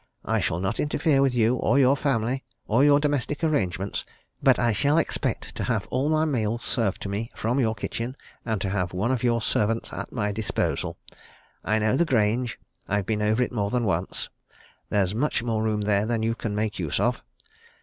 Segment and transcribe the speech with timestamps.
[0.25, 4.03] I shall not interfere with you or your family, or your domestic arrangements,
[4.41, 8.17] but I shall expect to have all my meals served to me from your kitchen,
[8.43, 10.97] and to have one of your servants at my disposal.
[11.63, 14.29] I know the Grange I've been over it more than once.
[14.89, 17.23] There's much more room there than you can make use of.